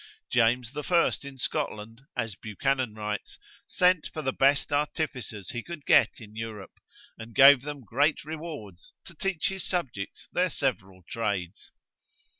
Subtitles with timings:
[0.31, 5.85] James the first in Scotland (as Buchanan writes) sent for the best artificers he could
[5.85, 6.79] get in Europe,
[7.19, 11.69] and gave them great rewards to teach his subjects their several trades.